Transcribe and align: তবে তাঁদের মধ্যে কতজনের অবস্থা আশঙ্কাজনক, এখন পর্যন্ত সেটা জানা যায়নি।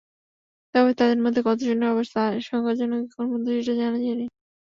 তবে 0.75 0.91
তাঁদের 0.93 1.19
মধ্যে 1.25 1.41
কতজনের 1.47 1.89
অবস্থা 1.89 2.19
আশঙ্কাজনক, 2.31 3.01
এখন 3.05 3.25
পর্যন্ত 3.25 3.47
সেটা 3.57 3.73
জানা 3.79 3.97
যায়নি। 3.99 4.25